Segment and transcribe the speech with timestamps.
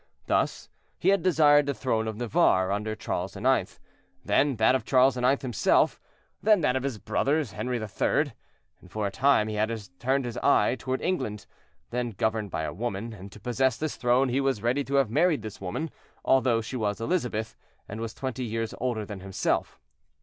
[0.25, 3.79] Thus he had desired the throne of Navarre under Charles IX.,
[4.25, 5.39] then that of Charles IX.
[5.43, 6.01] himself,
[6.41, 8.33] then that of his brother Henri III.
[8.89, 11.45] For a time he had turned his eyes toward England,
[11.91, 15.11] then governed by a woman, and to possess this throne he was ready to have
[15.11, 15.91] married this woman,
[16.25, 17.55] although she was Elizabeth,
[17.87, 19.79] and was twenty years older than himself.